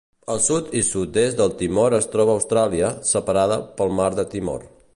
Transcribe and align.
Al 0.35 0.39
sud 0.43 0.71
i 0.79 0.79
sud-est 0.87 1.37
de 1.41 1.45
Timor 1.59 1.95
es 1.97 2.09
troba 2.15 2.35
Austràlia, 2.37 2.89
separada 3.11 3.59
pel 3.83 3.95
mar 4.01 4.09
de 4.21 4.27
Timor. 4.33 4.65